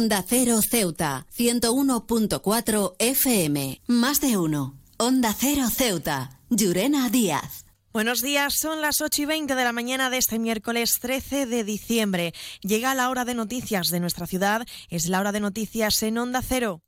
Onda 0.00 0.24
Cero 0.26 0.62
Ceuta, 0.62 1.26
101.4 1.36 2.96
FM. 2.98 3.82
Más 3.86 4.22
de 4.22 4.38
uno. 4.38 4.80
Onda 4.96 5.34
Cero 5.38 5.68
Ceuta. 5.68 6.40
Llurena 6.48 7.10
Díaz. 7.10 7.66
Buenos 7.92 8.22
días, 8.22 8.54
son 8.54 8.80
las 8.80 9.02
8 9.02 9.20
y 9.20 9.24
20 9.26 9.54
de 9.54 9.62
la 9.62 9.72
mañana 9.72 10.08
de 10.08 10.16
este 10.16 10.38
miércoles 10.38 11.00
13 11.00 11.44
de 11.44 11.64
diciembre. 11.64 12.32
Llega 12.62 12.94
la 12.94 13.10
hora 13.10 13.26
de 13.26 13.34
noticias 13.34 13.90
de 13.90 14.00
nuestra 14.00 14.26
ciudad, 14.26 14.66
es 14.88 15.06
la 15.06 15.20
hora 15.20 15.32
de 15.32 15.40
noticias 15.40 16.02
en 16.02 16.16
Onda 16.16 16.40
Cero. 16.40 16.80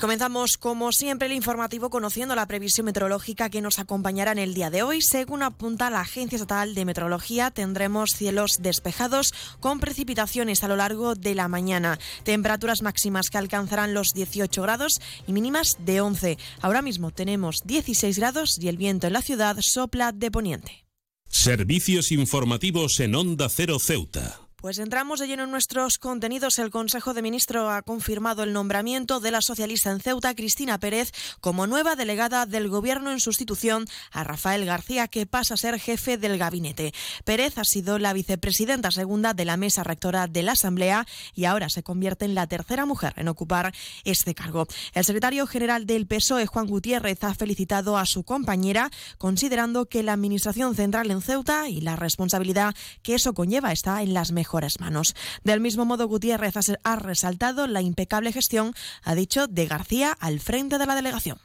Comenzamos, 0.00 0.58
como 0.58 0.92
siempre, 0.92 1.26
el 1.26 1.32
informativo 1.32 1.90
conociendo 1.90 2.36
la 2.36 2.46
previsión 2.46 2.84
meteorológica 2.84 3.50
que 3.50 3.60
nos 3.60 3.80
acompañará 3.80 4.30
en 4.30 4.38
el 4.38 4.54
día 4.54 4.70
de 4.70 4.84
hoy. 4.84 5.02
Según 5.02 5.42
apunta 5.42 5.90
la 5.90 6.02
Agencia 6.02 6.36
Estatal 6.36 6.76
de 6.76 6.84
Meteorología, 6.84 7.50
tendremos 7.50 8.12
cielos 8.12 8.58
despejados 8.60 9.34
con 9.58 9.80
precipitaciones 9.80 10.62
a 10.62 10.68
lo 10.68 10.76
largo 10.76 11.16
de 11.16 11.34
la 11.34 11.48
mañana. 11.48 11.98
Temperaturas 12.22 12.82
máximas 12.82 13.28
que 13.28 13.38
alcanzarán 13.38 13.92
los 13.92 14.12
18 14.14 14.62
grados 14.62 15.00
y 15.26 15.32
mínimas 15.32 15.78
de 15.80 16.00
11. 16.00 16.38
Ahora 16.60 16.80
mismo 16.80 17.10
tenemos 17.10 17.62
16 17.64 18.18
grados 18.18 18.56
y 18.60 18.68
el 18.68 18.76
viento 18.76 19.08
en 19.08 19.14
la 19.14 19.22
ciudad 19.22 19.56
sopla 19.60 20.12
de 20.12 20.30
poniente. 20.30 20.84
Servicios 21.28 22.12
informativos 22.12 23.00
en 23.00 23.16
Onda 23.16 23.48
Cero 23.48 23.78
Ceuta. 23.80 24.47
Pues 24.60 24.80
entramos 24.80 25.20
de 25.20 25.28
lleno 25.28 25.44
en 25.44 25.52
nuestros 25.52 25.98
contenidos. 25.98 26.58
El 26.58 26.70
Consejo 26.70 27.14
de 27.14 27.22
Ministros 27.22 27.70
ha 27.70 27.82
confirmado 27.82 28.42
el 28.42 28.52
nombramiento 28.52 29.20
de 29.20 29.30
la 29.30 29.40
socialista 29.40 29.92
en 29.92 30.00
Ceuta, 30.00 30.34
Cristina 30.34 30.80
Pérez, 30.80 31.12
como 31.40 31.68
nueva 31.68 31.94
delegada 31.94 32.44
del 32.44 32.68
Gobierno 32.68 33.12
en 33.12 33.20
sustitución 33.20 33.84
a 34.10 34.24
Rafael 34.24 34.64
García, 34.64 35.06
que 35.06 35.26
pasa 35.26 35.54
a 35.54 35.58
ser 35.58 35.78
jefe 35.78 36.18
del 36.18 36.38
gabinete. 36.38 36.92
Pérez 37.24 37.56
ha 37.56 37.62
sido 37.62 38.00
la 38.00 38.12
vicepresidenta 38.12 38.90
segunda 38.90 39.32
de 39.32 39.44
la 39.44 39.56
mesa 39.56 39.84
rectora 39.84 40.26
de 40.26 40.42
la 40.42 40.52
Asamblea 40.52 41.06
y 41.36 41.44
ahora 41.44 41.68
se 41.68 41.84
convierte 41.84 42.24
en 42.24 42.34
la 42.34 42.48
tercera 42.48 42.84
mujer 42.84 43.12
en 43.14 43.28
ocupar 43.28 43.72
este 44.02 44.34
cargo. 44.34 44.66
El 44.92 45.04
secretario 45.04 45.46
general 45.46 45.86
del 45.86 46.08
PSOE, 46.08 46.46
Juan 46.46 46.66
Gutiérrez, 46.66 47.22
ha 47.22 47.32
felicitado 47.36 47.96
a 47.96 48.06
su 48.06 48.24
compañera, 48.24 48.90
considerando 49.18 49.86
que 49.86 50.02
la 50.02 50.14
Administración 50.14 50.74
Central 50.74 51.12
en 51.12 51.22
Ceuta 51.22 51.68
y 51.68 51.80
la 51.80 51.94
responsabilidad 51.94 52.74
que 53.04 53.14
eso 53.14 53.34
conlleva 53.34 53.70
está 53.70 54.02
en 54.02 54.14
las 54.14 54.32
mejores 54.32 54.47
manos. 54.80 55.14
Del 55.44 55.60
mismo 55.60 55.84
modo, 55.84 56.08
Gutiérrez 56.08 56.54
ha 56.82 56.96
resaltado 56.96 57.66
la 57.66 57.82
impecable 57.82 58.32
gestión, 58.32 58.74
ha 59.02 59.14
dicho, 59.14 59.46
de 59.46 59.66
García 59.66 60.16
al 60.18 60.40
frente 60.40 60.78
de 60.78 60.86
la 60.86 60.94
delegación. 60.94 61.38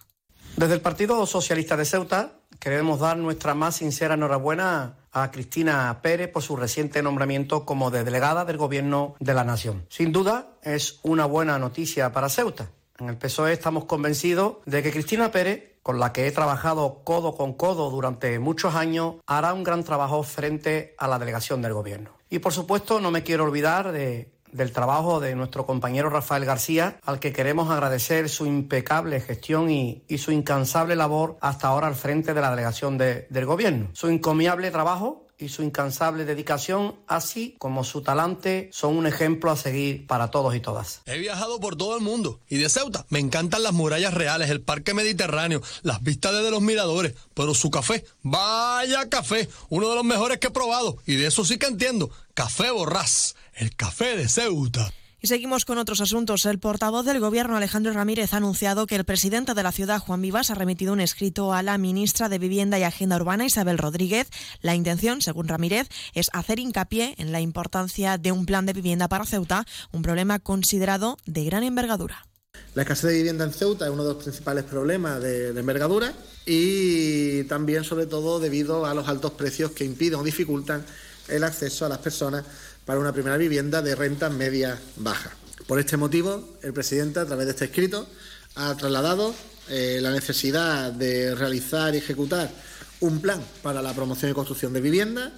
Desde 0.57 0.75
el 0.75 0.81
Partido 0.81 1.25
Socialista 1.25 1.75
de 1.75 1.85
Ceuta 1.85 2.39
queremos 2.59 2.99
dar 2.99 3.17
nuestra 3.17 3.55
más 3.55 3.77
sincera 3.77 4.13
enhorabuena 4.13 4.97
a 5.11 5.31
Cristina 5.31 5.99
Pérez 6.01 6.29
por 6.29 6.43
su 6.43 6.55
reciente 6.55 7.01
nombramiento 7.01 7.65
como 7.65 7.91
de 7.91 8.03
delegada 8.03 8.45
del 8.45 8.57
Gobierno 8.57 9.15
de 9.19 9.33
la 9.33 9.43
Nación. 9.43 9.85
Sin 9.89 10.11
duda 10.11 10.57
es 10.61 10.99
una 11.01 11.25
buena 11.25 11.57
noticia 11.59 12.11
para 12.11 12.29
Ceuta. 12.29 12.69
En 12.99 13.09
el 13.09 13.17
PSOE 13.17 13.51
estamos 13.51 13.85
convencidos 13.85 14.57
de 14.65 14.83
que 14.83 14.91
Cristina 14.91 15.31
Pérez 15.31 15.73
con 15.83 15.99
la 15.99 16.13
que 16.13 16.25
he 16.25 16.31
trabajado 16.31 17.01
codo 17.03 17.35
con 17.35 17.53
codo 17.53 17.91
durante 17.91 18.39
muchos 18.39 18.73
años, 18.73 19.15
hará 19.27 19.53
un 19.53 19.63
gran 19.63 19.83
trabajo 19.83 20.23
frente 20.23 20.95
a 20.97 21.09
la 21.09 21.19
delegación 21.19 21.61
del 21.61 21.73
Gobierno. 21.73 22.11
Y 22.33 22.39
por 22.39 22.51
supuesto 22.51 22.99
no 22.99 23.11
me 23.11 23.21
quiero 23.21 23.43
olvidar 23.43 23.91
del 23.91 24.71
trabajo 24.71 25.19
de 25.19 25.35
nuestro 25.35 25.67
compañero 25.67 26.09
Rafael 26.09 26.45
García, 26.45 26.97
al 27.05 27.19
que 27.19 27.31
queremos 27.31 27.69
agradecer 27.69 28.27
su 28.27 28.47
impecable 28.47 29.21
gestión 29.21 29.69
y, 29.69 30.03
su 30.17 30.31
incansable 30.31 30.95
labor 30.95 31.37
hasta 31.41 31.67
ahora 31.67 31.85
al 31.85 31.93
frente 31.93 32.33
de 32.33 32.41
la 32.41 32.49
delegación 32.49 32.97
del 32.97 33.45
Gobierno. 33.45 33.89
Su 33.93 34.07
encomiable 34.07 34.71
trabajo 34.71 35.22
y 35.43 35.49
su 35.49 35.63
incansable 35.63 36.25
dedicación, 36.25 36.95
así 37.07 37.55
como 37.59 37.83
su 37.83 38.01
talante, 38.01 38.69
son 38.71 38.97
un 38.97 39.05
ejemplo 39.05 39.51
a 39.51 39.57
seguir 39.57 40.07
para 40.07 40.31
todos 40.31 40.55
y 40.55 40.59
todas. 40.59 41.01
He 41.05 41.17
viajado 41.17 41.59
por 41.59 41.75
todo 41.75 41.95
el 41.95 42.01
mundo 42.01 42.39
y 42.49 42.57
de 42.57 42.69
Ceuta 42.69 43.05
me 43.09 43.19
encantan 43.19 43.63
las 43.63 43.73
murallas 43.73 44.13
reales, 44.13 44.49
el 44.49 44.61
parque 44.61 44.93
mediterráneo, 44.93 45.61
las 45.81 46.01
vistas 46.01 46.33
desde 46.33 46.51
los 46.51 46.61
miradores, 46.61 47.13
pero 47.33 47.53
su 47.53 47.69
café, 47.69 48.05
vaya 48.21 49.09
café, 49.09 49.49
uno 49.69 49.89
de 49.89 49.95
los 49.95 50.03
mejores 50.03 50.39
que 50.39 50.47
he 50.47 50.51
probado 50.51 50.97
y 51.05 51.15
de 51.15 51.27
eso 51.27 51.45
sí 51.45 51.57
que 51.57 51.67
entiendo, 51.67 52.09
café 52.33 52.71
borrás, 52.71 53.35
el 53.55 53.75
café 53.75 54.15
de 54.17 54.29
Ceuta. 54.29 54.91
Y 55.25 55.29
seguimos 55.29 55.63
con 55.63 55.77
otros 55.77 56.01
asuntos. 56.01 56.43
El 56.43 56.59
portavoz 56.59 57.05
del 57.05 57.21
Gobierno, 57.21 57.55
Alejandro 57.55 57.93
Ramírez, 57.93 58.33
ha 58.33 58.37
anunciado 58.37 58.85
que 58.85 58.97
el 58.97 59.05
presidente 59.05 59.53
de 59.53 59.63
la 59.63 59.71
ciudad, 59.71 59.99
Juan 59.99 60.21
Vivas, 60.21 60.49
ha 60.49 60.55
remitido 60.55 60.91
un 60.91 60.99
escrito 60.99 61.53
a 61.53 61.63
la 61.63 61.77
ministra 61.77 62.27
de 62.27 62.39
Vivienda 62.39 62.77
y 62.77 62.83
Agenda 62.83 63.15
Urbana, 63.15 63.45
Isabel 63.45 63.77
Rodríguez. 63.77 64.27
La 64.59 64.75
intención, 64.75 65.21
según 65.21 65.47
Ramírez, 65.47 65.87
es 66.13 66.27
hacer 66.33 66.59
hincapié 66.59 67.15
en 67.19 67.31
la 67.31 67.39
importancia 67.39 68.17
de 68.17 68.33
un 68.33 68.45
plan 68.45 68.65
de 68.65 68.73
vivienda 68.73 69.07
para 69.07 69.25
Ceuta, 69.25 69.63
un 69.93 70.01
problema 70.01 70.39
considerado 70.39 71.15
de 71.25 71.45
gran 71.45 71.63
envergadura. 71.63 72.27
La 72.75 72.81
escasez 72.81 73.11
de 73.11 73.15
vivienda 73.15 73.45
en 73.45 73.53
Ceuta 73.53 73.85
es 73.85 73.91
uno 73.91 74.03
de 74.03 74.15
los 74.15 74.23
principales 74.23 74.65
problemas 74.65 75.21
de, 75.21 75.53
de, 75.53 75.59
envergadura 75.61 76.11
y 76.45 77.45
también, 77.45 77.85
sobre 77.85 78.07
todo, 78.07 78.41
debido 78.41 78.85
a 78.85 78.93
los 78.93 79.07
altos 79.07 79.31
precios 79.31 79.71
que 79.71 79.85
impiden 79.85 80.19
o 80.19 80.23
dificultan 80.23 80.85
el 81.29 81.45
acceso 81.45 81.85
a 81.85 81.89
las 81.89 81.99
personas 81.99 82.43
para 82.85 82.99
una 82.99 83.13
primera 83.13 83.37
vivienda 83.37 83.81
de 83.81 83.95
renta 83.95 84.29
media 84.29 84.79
baja. 84.97 85.31
Por 85.67 85.79
este 85.79 85.97
motivo, 85.97 86.57
el 86.61 86.73
presidente, 86.73 87.19
a 87.19 87.25
través 87.25 87.45
de 87.45 87.51
este 87.51 87.65
escrito, 87.65 88.07
ha 88.55 88.75
trasladado 88.75 89.33
eh, 89.69 89.99
la 90.01 90.11
necesidad 90.11 90.91
de 90.91 91.35
realizar 91.35 91.95
y 91.95 91.99
ejecutar 91.99 92.51
un 92.99 93.21
plan 93.21 93.41
para 93.61 93.81
la 93.81 93.93
promoción 93.93 94.31
y 94.31 94.33
construcción 94.33 94.73
de 94.73 94.81
viviendas 94.81 95.31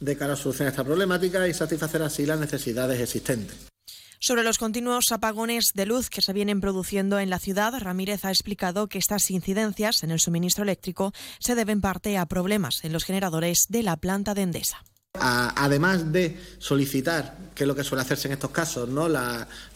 de 0.00 0.16
cara 0.16 0.34
a 0.34 0.36
solucionar 0.36 0.72
esta 0.72 0.84
problemática 0.84 1.46
y 1.48 1.54
satisfacer 1.54 2.02
así 2.02 2.26
las 2.26 2.38
necesidades 2.38 3.00
existentes. 3.00 3.56
Sobre 4.18 4.42
los 4.42 4.58
continuos 4.58 5.12
apagones 5.12 5.72
de 5.74 5.86
luz 5.86 6.08
que 6.08 6.22
se 6.22 6.32
vienen 6.32 6.60
produciendo 6.60 7.18
en 7.18 7.30
la 7.30 7.38
ciudad, 7.38 7.74
Ramírez 7.78 8.24
ha 8.24 8.30
explicado 8.30 8.88
que 8.88 8.98
estas 8.98 9.30
incidencias 9.30 10.02
en 10.02 10.10
el 10.10 10.20
suministro 10.20 10.64
eléctrico 10.64 11.12
se 11.40 11.54
deben 11.54 11.80
parte 11.80 12.16
a 12.16 12.26
problemas 12.26 12.84
en 12.84 12.92
los 12.92 13.04
generadores 13.04 13.66
de 13.68 13.82
la 13.82 13.96
planta 13.96 14.34
de 14.34 14.42
Endesa 14.42 14.82
además 15.26 16.12
de 16.12 16.38
solicitar, 16.58 17.36
que 17.54 17.64
es 17.64 17.68
lo 17.68 17.74
que 17.74 17.82
suele 17.82 18.02
hacerse 18.02 18.28
en 18.28 18.34
estos 18.34 18.50
casos, 18.50 18.88
¿no? 18.88 19.08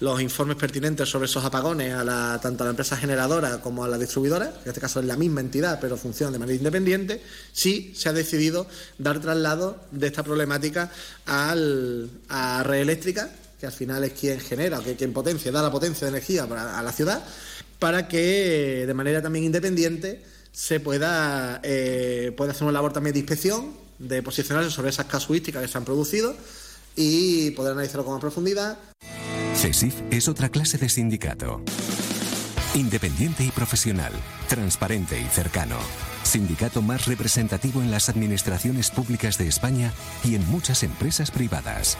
los 0.01 0.21
informes 0.21 0.57
pertinentes 0.59 1.09
sobre 1.09 1.25
esos 1.25 1.43
apagones 1.43 1.95
a 1.95 2.05
la, 2.05 2.39
tanto 2.43 2.65
a 2.65 2.67
la 2.67 2.71
empresa 2.71 2.99
generadora 2.99 3.63
como 3.63 3.83
a 3.83 3.89
la 3.89 3.97
distribuidora, 3.97 4.53
en 4.63 4.69
este 4.69 4.81
caso 4.81 5.01
es 5.01 5.07
la 5.07 5.17
misma 5.17 5.41
entidad 5.41 5.79
pero 5.81 5.97
funciona 5.97 6.33
de 6.33 6.39
manera 6.39 6.59
independiente, 6.59 7.23
sí 7.53 7.95
se 7.97 8.11
ha 8.11 8.13
decidido 8.13 8.67
dar 8.99 9.21
traslado 9.21 9.81
de 9.91 10.09
esta 10.09 10.23
problemática 10.23 10.91
al, 11.25 12.11
a 12.29 12.63
Red 12.63 12.81
Eléctrica, 12.81 13.31
que 13.59 13.67
al 13.67 13.73
final 13.73 14.05
es 14.05 14.13
quien 14.13 14.41
genera, 14.41 14.81
que 14.81 14.97
quien 14.97 15.15
potencia, 15.15 15.51
da 15.51 15.63
la 15.63 15.71
potencia 15.71 16.07
de 16.07 16.11
energía 16.11 16.45
a 16.45 16.83
la 16.83 16.93
ciudad, 16.93 17.25
para 17.79 18.07
que 18.07 18.85
de 18.87 18.95
manera 18.95 19.23
también 19.23 19.47
independiente 19.47 20.23
se 20.53 20.79
pueda, 20.79 21.61
eh, 21.63 22.35
pueda 22.37 22.53
hacer 22.53 22.65
una 22.65 22.73
labor 22.73 22.93
también 22.93 23.15
de 23.15 23.21
inspección 23.21 23.88
de 23.99 24.23
posicionarse 24.23 24.71
sobre 24.71 24.91
esas 24.91 25.07
casuísticas 25.07 25.63
que 25.63 25.69
se 25.69 25.79
han 25.79 25.85
producido 25.85 26.37
y 26.97 27.51
poder 27.53 27.73
analizarlo 27.73 28.05
con 28.05 28.15
más 28.15 28.21
profundidad. 28.21 28.79
CESIF 29.55 29.95
es 30.11 30.29
otra 30.29 30.49
clase 30.49 30.79
de 30.79 30.89
sindicato. 30.89 31.63
Independiente 32.75 33.45
y 33.45 33.51
profesional, 33.51 34.13
transparente 34.49 35.21
y 35.21 35.25
cercano. 35.25 35.77
Sindicato 36.23 36.83
más 36.83 37.07
representativo 37.07 37.81
en 37.81 37.91
las 37.91 38.09
administraciones 38.09 38.91
públicas 38.91 39.39
de 39.39 39.49
España 39.49 39.93
y 40.23 40.35
en 40.35 40.49
muchas 40.49 40.83
empresas 40.83 41.31
privadas. 41.31 41.97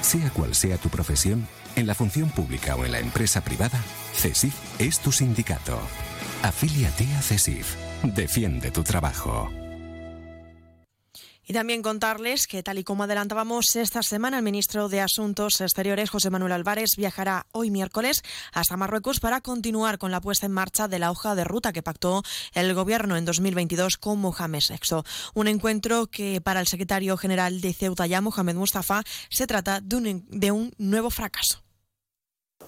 Sea 0.00 0.30
cual 0.30 0.54
sea 0.54 0.78
tu 0.78 0.88
profesión, 0.88 1.46
en 1.76 1.86
la 1.86 1.94
función 1.94 2.30
pública 2.30 2.76
o 2.76 2.84
en 2.84 2.92
la 2.92 3.00
empresa 3.00 3.42
privada, 3.42 3.82
CESIF 4.14 4.54
es 4.78 5.00
tu 5.00 5.12
sindicato. 5.12 5.78
Afíliate 6.42 7.04
a 7.14 7.22
CESIF. 7.22 7.74
Defiende 8.02 8.70
tu 8.70 8.82
trabajo. 8.82 9.50
Y 11.46 11.52
también 11.52 11.82
contarles 11.82 12.46
que, 12.46 12.62
tal 12.62 12.78
y 12.78 12.84
como 12.84 13.02
adelantábamos 13.02 13.74
esta 13.74 14.02
semana, 14.02 14.38
el 14.38 14.44
ministro 14.44 14.88
de 14.88 15.00
Asuntos 15.00 15.60
Exteriores, 15.60 16.10
José 16.10 16.30
Manuel 16.30 16.52
Álvarez, 16.52 16.94
viajará 16.96 17.46
hoy 17.50 17.70
miércoles 17.70 18.22
hasta 18.52 18.76
Marruecos 18.76 19.18
para 19.18 19.40
continuar 19.40 19.98
con 19.98 20.12
la 20.12 20.20
puesta 20.20 20.46
en 20.46 20.52
marcha 20.52 20.86
de 20.86 21.00
la 21.00 21.10
hoja 21.10 21.34
de 21.34 21.44
ruta 21.44 21.72
que 21.72 21.82
pactó 21.82 22.22
el 22.54 22.72
Gobierno 22.74 23.16
en 23.16 23.24
2022 23.24 23.96
con 23.98 24.20
Mohamed 24.20 24.62
VI. 24.68 25.02
Un 25.34 25.48
encuentro 25.48 26.06
que 26.06 26.40
para 26.40 26.60
el 26.60 26.68
secretario 26.68 27.16
general 27.16 27.60
de 27.60 27.72
Ceuta 27.72 28.06
ya, 28.06 28.20
Mohamed 28.20 28.54
Mustafa, 28.54 29.02
se 29.28 29.46
trata 29.46 29.80
de 29.80 29.96
un, 29.96 30.26
de 30.28 30.52
un 30.52 30.72
nuevo 30.78 31.10
fracaso. 31.10 31.62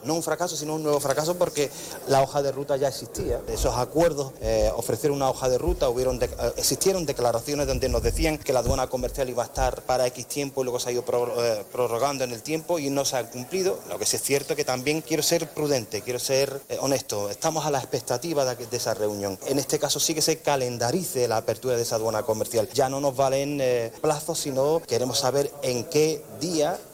No 0.04 0.14
un 0.14 0.22
fracaso, 0.22 0.56
sino 0.56 0.74
un 0.74 0.82
nuevo 0.82 1.00
fracaso 1.00 1.36
porque 1.36 1.70
la 2.08 2.22
hoja 2.22 2.42
de 2.42 2.52
ruta 2.52 2.76
ya 2.76 2.88
existía. 2.88 3.40
Esos 3.48 3.74
acuerdos 3.76 4.32
eh, 4.40 4.70
ofrecieron 4.76 5.16
una 5.16 5.30
hoja 5.30 5.48
de 5.48 5.58
ruta, 5.58 5.88
hubieron 5.88 6.22
eh, 6.22 6.28
existieron 6.56 7.06
declaraciones 7.06 7.66
donde 7.66 7.88
nos 7.88 8.02
decían 8.02 8.38
que 8.38 8.52
la 8.52 8.60
aduana 8.60 8.86
comercial 8.86 9.28
iba 9.30 9.42
a 9.42 9.46
estar 9.46 9.82
para 9.82 10.06
X 10.08 10.26
tiempo 10.26 10.60
y 10.60 10.64
luego 10.64 10.78
se 10.78 10.90
ha 10.90 10.92
ido 10.92 11.04
eh, 11.38 11.64
prorrogando 11.72 12.24
en 12.24 12.32
el 12.32 12.42
tiempo 12.42 12.78
y 12.78 12.90
no 12.90 13.04
se 13.04 13.16
ha 13.16 13.30
cumplido. 13.30 13.78
Lo 13.88 13.98
que 13.98 14.06
sí 14.06 14.16
es 14.16 14.22
cierto 14.22 14.54
que 14.54 14.64
también 14.64 15.00
quiero 15.00 15.22
ser 15.22 15.48
prudente, 15.48 16.02
quiero 16.02 16.18
ser 16.18 16.60
honesto. 16.80 17.30
Estamos 17.30 17.64
a 17.64 17.70
la 17.70 17.78
expectativa 17.78 18.44
de, 18.44 18.66
de, 18.66 18.76
esa 18.76 18.94
reunión. 18.94 19.38
En 19.46 19.58
este 19.58 19.78
caso 19.78 20.00
sí 20.00 20.14
que 20.14 20.22
se 20.22 20.38
calendarice 20.38 21.26
la 21.28 21.38
apertura 21.38 21.76
de 21.76 21.82
esa 21.82 21.96
aduana 21.96 22.22
comercial. 22.22 22.68
Ya 22.74 22.88
no 22.88 23.00
nos 23.00 23.16
valen 23.16 23.62
plazos, 24.00 24.38
sino 24.38 24.80
queremos 24.86 25.18
saber 25.18 25.50
en 25.62 25.84
qué 25.84 26.22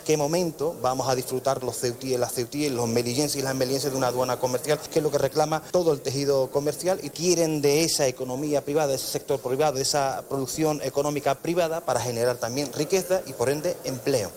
qué 0.06 0.16
momento 0.16 0.76
vamos 0.80 1.08
a 1.08 1.14
disfrutar 1.14 1.62
los 1.62 1.76
ceutíes, 1.76 2.18
las 2.18 2.32
ceutíes, 2.32 2.72
los 2.72 2.88
melillenses 2.88 3.40
y 3.40 3.42
las 3.42 3.54
melienses 3.54 3.90
de 3.90 3.96
una 3.96 4.08
aduana 4.08 4.38
comercial, 4.38 4.78
que 4.92 4.98
es 4.98 5.02
lo 5.02 5.10
que 5.10 5.18
reclama 5.18 5.62
todo 5.70 5.92
el 5.92 6.00
tejido 6.00 6.50
comercial 6.50 7.00
y 7.02 7.10
quieren 7.10 7.60
de 7.60 7.84
esa 7.84 8.06
economía 8.06 8.64
privada, 8.64 8.88
de 8.88 8.96
ese 8.96 9.06
sector 9.06 9.40
privado, 9.40 9.74
de 9.74 9.82
esa 9.82 10.24
producción 10.28 10.80
económica 10.82 11.34
privada 11.36 11.80
para 11.80 12.00
generar 12.00 12.36
también 12.36 12.72
riqueza 12.72 13.22
y 13.26 13.32
por 13.32 13.50
ende 13.50 13.76
empleo. 13.84 14.32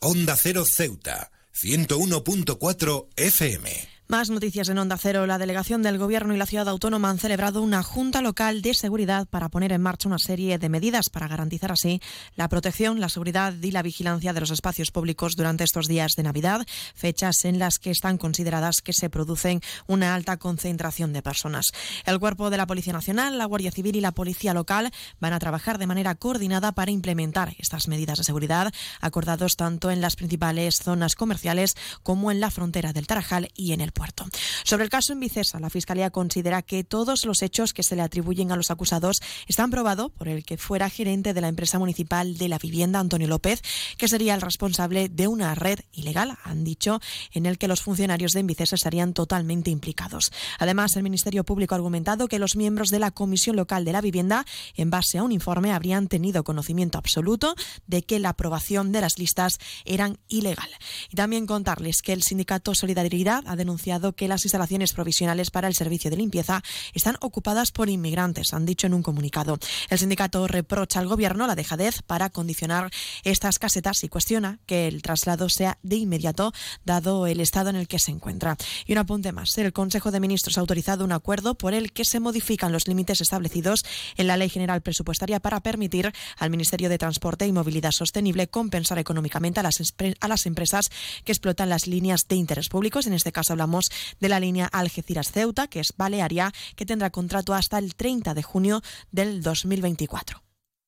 Onda 0.00 0.36
Cero 0.36 0.64
Ceuta, 0.66 1.30
101.4 1.54 3.06
FM. 3.16 3.97
Más 4.10 4.30
noticias 4.30 4.70
en 4.70 4.78
Onda 4.78 4.96
Cero. 4.96 5.26
La 5.26 5.36
delegación 5.36 5.82
del 5.82 5.98
Gobierno 5.98 6.34
y 6.34 6.38
la 6.38 6.46
ciudad 6.46 6.66
autónoma 6.70 7.10
han 7.10 7.18
celebrado 7.18 7.60
una 7.60 7.82
junta 7.82 8.22
local 8.22 8.62
de 8.62 8.72
seguridad 8.72 9.26
para 9.28 9.50
poner 9.50 9.70
en 9.70 9.82
marcha 9.82 10.08
una 10.08 10.18
serie 10.18 10.56
de 10.56 10.70
medidas 10.70 11.10
para 11.10 11.28
garantizar 11.28 11.72
así 11.72 12.00
la 12.34 12.48
protección, 12.48 13.00
la 13.00 13.10
seguridad 13.10 13.52
y 13.60 13.70
la 13.70 13.82
vigilancia 13.82 14.32
de 14.32 14.40
los 14.40 14.50
espacios 14.50 14.92
públicos 14.92 15.36
durante 15.36 15.62
estos 15.62 15.88
días 15.88 16.14
de 16.16 16.22
Navidad, 16.22 16.66
fechas 16.94 17.44
en 17.44 17.58
las 17.58 17.78
que 17.78 17.90
están 17.90 18.16
consideradas 18.16 18.80
que 18.80 18.94
se 18.94 19.10
producen 19.10 19.60
una 19.86 20.14
alta 20.14 20.38
concentración 20.38 21.12
de 21.12 21.20
personas. 21.20 21.72
El 22.06 22.18
cuerpo 22.18 22.48
de 22.48 22.56
la 22.56 22.66
Policía 22.66 22.94
Nacional, 22.94 23.36
la 23.36 23.44
Guardia 23.44 23.72
Civil 23.72 23.94
y 23.94 24.00
la 24.00 24.12
Policía 24.12 24.54
Local 24.54 24.90
van 25.20 25.34
a 25.34 25.38
trabajar 25.38 25.76
de 25.76 25.86
manera 25.86 26.14
coordinada 26.14 26.72
para 26.72 26.92
implementar 26.92 27.56
estas 27.58 27.88
medidas 27.88 28.16
de 28.16 28.24
seguridad 28.24 28.72
acordados 29.02 29.56
tanto 29.56 29.90
en 29.90 30.00
las 30.00 30.16
principales 30.16 30.76
zonas 30.76 31.14
comerciales 31.14 31.74
como 32.02 32.30
en 32.30 32.40
la 32.40 32.50
frontera 32.50 32.94
del 32.94 33.06
Tarajal 33.06 33.50
y 33.54 33.74
en 33.74 33.82
el 33.82 33.92
puerto. 33.98 34.24
Sobre 34.62 34.84
el 34.84 34.90
caso 34.90 35.12
en 35.12 35.18
Vicesa, 35.18 35.58
la 35.58 35.70
Fiscalía 35.70 36.10
considera 36.10 36.62
que 36.62 36.84
todos 36.84 37.24
los 37.24 37.42
hechos 37.42 37.74
que 37.74 37.82
se 37.82 37.96
le 37.96 38.02
atribuyen 38.02 38.52
a 38.52 38.56
los 38.56 38.70
acusados 38.70 39.20
están 39.48 39.70
probados 39.70 40.12
por 40.12 40.28
el 40.28 40.44
que 40.44 40.56
fuera 40.56 40.88
gerente 40.88 41.34
de 41.34 41.40
la 41.40 41.48
empresa 41.48 41.80
municipal 41.80 42.38
de 42.38 42.48
la 42.48 42.58
vivienda, 42.58 43.00
Antonio 43.00 43.26
López, 43.26 43.60
que 43.96 44.06
sería 44.06 44.34
el 44.34 44.40
responsable 44.40 45.08
de 45.08 45.26
una 45.26 45.54
red 45.56 45.80
ilegal, 45.92 46.38
han 46.44 46.62
dicho, 46.62 47.00
en 47.32 47.46
el 47.46 47.58
que 47.58 47.66
los 47.66 47.82
funcionarios 47.82 48.32
de 48.32 48.40
Envicesa 48.40 48.76
estarían 48.76 49.14
totalmente 49.14 49.70
implicados. 49.70 50.30
Además, 50.60 50.94
el 50.96 51.02
Ministerio 51.02 51.42
Público 51.42 51.74
ha 51.74 51.78
argumentado 51.78 52.28
que 52.28 52.38
los 52.38 52.54
miembros 52.54 52.90
de 52.90 53.00
la 53.00 53.10
Comisión 53.10 53.56
Local 53.56 53.84
de 53.84 53.92
la 53.92 54.00
Vivienda, 54.00 54.46
en 54.76 54.90
base 54.90 55.18
a 55.18 55.24
un 55.24 55.32
informe, 55.32 55.72
habrían 55.72 56.06
tenido 56.06 56.44
conocimiento 56.44 56.98
absoluto 56.98 57.56
de 57.88 58.02
que 58.02 58.20
la 58.20 58.30
aprobación 58.30 58.92
de 58.92 59.00
las 59.00 59.18
listas 59.18 59.58
eran 59.84 60.18
ilegal. 60.28 60.70
Y 61.10 61.16
también 61.16 61.46
contarles 61.46 62.00
que 62.00 62.12
el 62.12 62.22
sindicato 62.22 62.76
Solidaridad 62.76 63.42
ha 63.46 63.56
denunciado 63.56 63.87
que 64.14 64.28
las 64.28 64.44
instalaciones 64.44 64.92
provisionales 64.92 65.50
para 65.50 65.66
el 65.66 65.74
servicio 65.74 66.10
de 66.10 66.18
limpieza 66.18 66.62
están 66.92 67.16
ocupadas 67.20 67.72
por 67.72 67.88
inmigrantes, 67.88 68.52
han 68.52 68.66
dicho 68.66 68.86
en 68.86 68.92
un 68.92 69.02
comunicado. 69.02 69.58
El 69.88 69.98
sindicato 69.98 70.46
reprocha 70.46 71.00
al 71.00 71.08
gobierno 71.08 71.46
la 71.46 71.54
dejadez 71.54 72.02
para 72.02 72.28
condicionar 72.28 72.90
estas 73.24 73.58
casetas 73.58 74.04
y 74.04 74.08
cuestiona 74.08 74.58
que 74.66 74.88
el 74.88 75.00
traslado 75.00 75.48
sea 75.48 75.78
de 75.82 75.96
inmediato, 75.96 76.52
dado 76.84 77.26
el 77.26 77.40
estado 77.40 77.70
en 77.70 77.76
el 77.76 77.88
que 77.88 77.98
se 77.98 78.10
encuentra. 78.10 78.56
Y 78.86 78.92
un 78.92 78.98
apunte 78.98 79.32
más. 79.32 79.56
El 79.56 79.72
Consejo 79.72 80.10
de 80.10 80.20
Ministros 80.20 80.58
ha 80.58 80.60
autorizado 80.60 81.04
un 81.04 81.12
acuerdo 81.12 81.54
por 81.54 81.72
el 81.72 81.92
que 81.92 82.04
se 82.04 82.20
modifican 82.20 82.72
los 82.72 82.88
límites 82.88 83.22
establecidos 83.22 83.84
en 84.16 84.26
la 84.26 84.36
Ley 84.36 84.50
General 84.50 84.82
Presupuestaria 84.82 85.40
para 85.40 85.60
permitir 85.60 86.12
al 86.36 86.50
Ministerio 86.50 86.90
de 86.90 86.98
Transporte 86.98 87.46
y 87.46 87.52
Movilidad 87.52 87.92
Sostenible 87.92 88.48
compensar 88.48 88.98
económicamente 88.98 89.60
a 89.60 89.62
las, 89.62 89.94
a 90.20 90.28
las 90.28 90.44
empresas 90.44 90.90
que 91.24 91.32
explotan 91.32 91.70
las 91.70 91.86
líneas 91.86 92.28
de 92.28 92.36
interés 92.36 92.68
públicos. 92.68 93.06
En 93.06 93.12
este 93.12 93.32
caso 93.32 93.52
hablamos 93.52 93.77
de 94.20 94.28
la 94.28 94.40
línea 94.40 94.66
Algeciras-Ceuta, 94.72 95.68
que 95.68 95.80
es 95.80 95.92
balearia, 95.96 96.52
que 96.76 96.86
tendrá 96.86 97.10
contrato 97.10 97.54
hasta 97.54 97.78
el 97.78 97.94
30 97.94 98.34
de 98.34 98.42
junio 98.42 98.82
del 99.10 99.42
2024. 99.42 100.42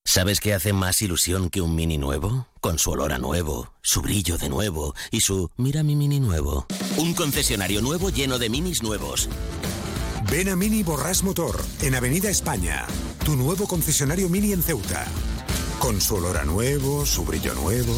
¿Sabes 0.05 0.41
qué 0.41 0.55
hace 0.55 0.73
más 0.73 1.03
ilusión 1.03 1.51
que 1.51 1.61
un 1.61 1.75
mini 1.75 1.99
nuevo? 1.99 2.49
Con 2.61 2.79
su 2.79 2.91
olor 2.91 3.13
a 3.13 3.19
nuevo, 3.19 3.73
su 3.83 4.03
brillo 4.03 4.39
de 4.39 4.49
nuevo 4.49 4.95
y 5.11 5.21
su 5.21 5.51
mira 5.57 5.83
mi 5.83 5.95
mini 5.95 6.19
nuevo. 6.19 6.67
Un 6.97 7.15
concesionario 7.15 7.81
nuevo 7.81 8.11
lleno 8.11 8.39
de 8.39 8.49
minis 8.49 8.83
nuevos. 8.83 9.29
Ven 10.31 10.49
a 10.49 10.57
Mini 10.57 10.83
Borras 10.83 11.23
Motor, 11.23 11.61
en 11.83 11.95
Avenida 11.95 12.31
España. 12.31 12.87
Tu 13.25 13.37
nuevo 13.37 13.67
concesionario 13.67 14.29
Mini 14.29 14.53
en 14.53 14.63
Ceuta. 14.63 15.07
Con 15.79 16.01
su 16.01 16.17
olor 16.17 16.39
a 16.39 16.45
nuevo, 16.45 17.07
su 17.07 17.25
brillo 17.25 17.55
nuevo. 17.55 17.95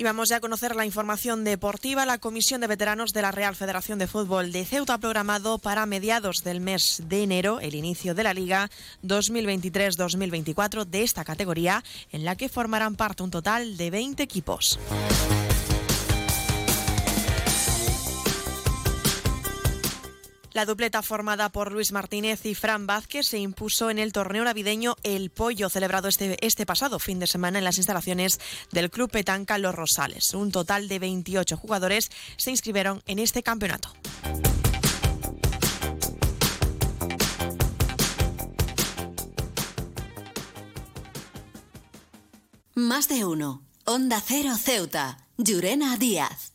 Y 0.00 0.02
vamos 0.02 0.30
ya 0.30 0.36
a 0.36 0.40
conocer 0.40 0.76
la 0.76 0.86
información 0.86 1.44
deportiva. 1.44 2.06
La 2.06 2.16
Comisión 2.16 2.62
de 2.62 2.66
Veteranos 2.66 3.12
de 3.12 3.20
la 3.20 3.32
Real 3.32 3.54
Federación 3.54 3.98
de 3.98 4.06
Fútbol 4.06 4.50
de 4.50 4.64
Ceuta 4.64 4.94
ha 4.94 4.98
programado 4.98 5.58
para 5.58 5.84
mediados 5.84 6.42
del 6.42 6.62
mes 6.62 7.02
de 7.06 7.22
enero 7.22 7.60
el 7.60 7.74
inicio 7.74 8.14
de 8.14 8.22
la 8.22 8.32
Liga 8.32 8.70
2023-2024 9.04 10.86
de 10.86 11.02
esta 11.02 11.22
categoría, 11.22 11.84
en 12.12 12.24
la 12.24 12.34
que 12.34 12.48
formarán 12.48 12.96
parte 12.96 13.24
un 13.24 13.30
total 13.30 13.76
de 13.76 13.90
20 13.90 14.22
equipos. 14.22 14.78
La 20.60 20.66
dupleta 20.66 21.00
formada 21.00 21.48
por 21.48 21.72
Luis 21.72 21.90
Martínez 21.90 22.44
y 22.44 22.54
Fran 22.54 22.86
Vázquez 22.86 23.28
se 23.28 23.38
impuso 23.38 23.88
en 23.88 23.98
el 23.98 24.12
torneo 24.12 24.44
navideño 24.44 24.94
El 25.02 25.30
Pollo, 25.30 25.70
celebrado 25.70 26.06
este, 26.06 26.36
este 26.46 26.66
pasado 26.66 26.98
fin 26.98 27.18
de 27.18 27.26
semana 27.26 27.56
en 27.56 27.64
las 27.64 27.78
instalaciones 27.78 28.38
del 28.70 28.90
Club 28.90 29.10
Petanca 29.10 29.56
Los 29.56 29.74
Rosales. 29.74 30.34
Un 30.34 30.52
total 30.52 30.86
de 30.86 30.98
28 30.98 31.56
jugadores 31.56 32.10
se 32.36 32.50
inscribieron 32.50 33.02
en 33.06 33.20
este 33.20 33.42
campeonato. 33.42 33.94
Más 42.74 43.08
de 43.08 43.24
uno. 43.24 43.62
Onda 43.86 44.22
Cero 44.22 44.56
Ceuta. 44.62 45.26
Llurena 45.38 45.96
Díaz. 45.96 46.52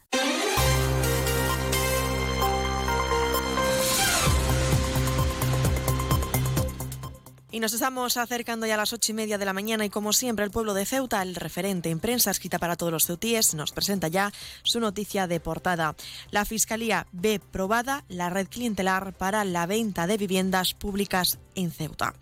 Y 7.56 7.62
nos 7.62 7.72
estamos 7.72 8.18
acercando 8.18 8.66
ya 8.66 8.74
a 8.74 8.78
las 8.78 8.92
ocho 8.92 9.13
y 9.13 9.16
media 9.16 9.38
de 9.38 9.46
la 9.46 9.54
mañana 9.54 9.86
y 9.86 9.90
como 9.90 10.12
siempre 10.12 10.44
el 10.44 10.52
pueblo 10.52 10.74
de 10.74 10.86
Ceuta, 10.86 11.22
el 11.22 11.36
referente 11.36 11.90
en 11.90 12.02
prensa 12.02 12.30
escrita 12.30 12.60
para 12.60 12.75
todos 12.75 12.92
los 12.92 13.06
ceutíes, 13.06 13.54
nos 13.54 13.72
presenta 13.72 14.10
ya 14.10 14.34
su 14.63 14.81
noticia 14.81 15.25
de 15.25 15.40
portada. 15.40 15.96
La 16.31 16.44
Fiscalía 16.44 17.08
ve 17.13 17.39
probada 17.39 18.03
la 18.10 18.30
red 18.30 18.50
clientelar 18.50 19.13
para 19.13 19.46
la 19.46 19.68
venta 19.68 20.06
de 20.06 20.18
viviendas 20.18 20.74
públicas 20.74 21.39
en 21.56 21.72
Ceuta. 21.72 22.14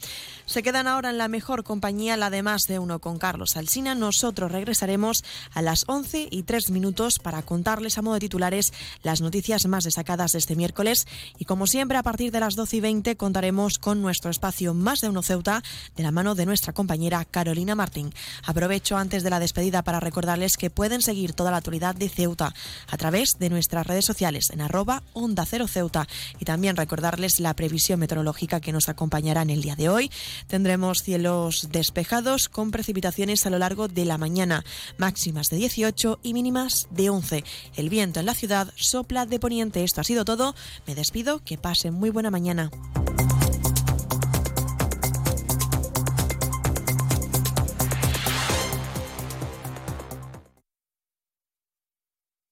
Se 0.46 0.62
quedan 0.62 0.88
ahora 0.88 1.10
en 1.10 1.18
la 1.18 1.28
mejor 1.28 1.64
compañía, 1.64 2.18
la 2.18 2.30
de 2.30 2.44
más 2.44 2.64
de 2.64 2.78
uno 2.78 3.00
con 3.00 3.18
Carlos 3.18 3.56
Alsina. 3.56 3.96
Nosotros 3.96 4.52
regresaremos 4.52 5.24
a 5.54 5.62
las 5.62 5.86
once 5.88 6.28
y 6.30 6.44
tres 6.44 6.70
minutos 6.70 7.20
para 7.20 7.42
contarles 7.42 7.98
a 7.98 8.02
modo 8.02 8.16
de 8.16 8.20
titulares 8.20 8.74
las 9.04 9.22
noticias 9.22 9.66
más 9.68 9.86
destacadas 9.86 10.34
de 10.34 10.40
este 10.40 10.56
miércoles. 10.56 11.08
Y 11.40 11.46
como 11.46 11.66
siempre, 11.66 11.98
a 11.98 12.04
partir 12.04 12.32
de 12.32 12.42
las 12.42 12.56
doce 12.56 12.78
y 12.78 12.82
veinte 12.82 13.16
contaremos 13.16 13.80
con 13.80 14.02
nuestro 14.02 14.30
espacio 14.30 14.74
más 14.74 15.00
de 15.00 15.10
uno 15.10 15.24
Ceuta 15.24 15.64
de 15.96 16.04
la 16.04 16.12
mano 16.12 16.36
de 16.36 16.46
nuestra 16.46 16.74
compañera 16.74 17.26
Carolina 17.26 17.74
Martín. 17.74 18.14
Aprovecho 18.46 18.98
antes 18.98 19.24
de 19.24 19.30
la 19.30 19.40
despedida 19.40 19.82
para 19.82 20.00
recordarles 20.00 20.58
que 20.58 20.70
pueden 20.70 21.02
seguir 21.02 21.34
toda 21.34 21.52
la 21.52 21.58
actualidad 21.58 21.96
de 21.96 22.10
Ceuta 22.10 22.54
a 22.90 22.98
través 22.98 23.38
de 23.40 23.50
nuestras 23.50 23.88
redes 23.88 24.06
sociales 24.06 24.50
en 24.50 24.62
arroba 24.62 25.04
Onda 25.14 25.46
Cero 25.46 25.68
Ceuta 25.68 26.08
y 26.40 26.46
también 26.46 26.76
recordarles 26.76 27.40
la 27.40 27.54
previsión 27.54 28.00
meteorológica 28.00 28.60
que 28.60 28.74
nos 28.74 28.90
acompañará 28.90 29.23
en 29.24 29.50
el 29.50 29.62
día 29.62 29.76
de 29.76 29.88
hoy. 29.88 30.12
Tendremos 30.48 31.02
cielos 31.02 31.70
despejados 31.72 32.50
con 32.50 32.72
precipitaciones 32.72 33.46
a 33.46 33.50
lo 33.50 33.58
largo 33.58 33.88
de 33.88 34.06
la 34.06 34.18
mañana, 34.18 34.66
máximas 34.98 35.50
de 35.50 35.58
18 35.58 36.20
y 36.24 36.34
mínimas 36.34 36.88
de 36.92 37.10
11. 37.10 37.44
El 37.76 37.90
viento 37.90 38.20
en 38.20 38.26
la 38.26 38.36
ciudad 38.36 38.74
sopla 38.76 39.26
de 39.26 39.40
poniente. 39.40 39.84
Esto 39.84 40.02
ha 40.02 40.04
sido 40.04 40.26
todo. 40.26 40.56
Me 40.86 40.94
despido. 40.96 41.40
Que 41.44 41.58
pasen 41.58 41.94
muy 41.94 42.10
buena 42.10 42.32
mañana. 42.32 42.70